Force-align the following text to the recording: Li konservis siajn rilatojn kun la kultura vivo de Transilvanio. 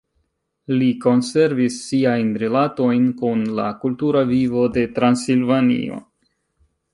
Li 0.77 0.85
konservis 1.01 1.75
siajn 1.89 2.31
rilatojn 2.43 3.03
kun 3.19 3.43
la 3.61 3.67
kultura 3.85 4.25
vivo 4.33 4.65
de 4.79 4.87
Transilvanio. 4.97 6.01